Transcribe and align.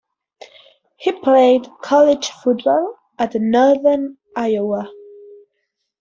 He 0.97 1.11
played 1.11 1.67
college 1.83 2.31
football 2.31 2.95
at 3.19 3.35
Northern 3.35 4.17
Iowa. 4.35 4.91